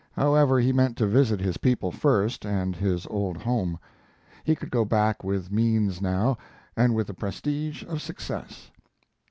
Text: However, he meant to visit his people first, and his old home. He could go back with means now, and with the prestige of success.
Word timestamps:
However, 0.13 0.59
he 0.59 0.73
meant 0.73 0.97
to 0.97 1.05
visit 1.05 1.39
his 1.39 1.57
people 1.57 1.91
first, 1.91 2.43
and 2.43 2.75
his 2.75 3.05
old 3.05 3.37
home. 3.37 3.77
He 4.43 4.55
could 4.55 4.71
go 4.71 4.83
back 4.83 5.23
with 5.23 5.51
means 5.51 6.01
now, 6.01 6.39
and 6.75 6.95
with 6.95 7.05
the 7.05 7.13
prestige 7.13 7.83
of 7.83 8.01
success. 8.01 8.71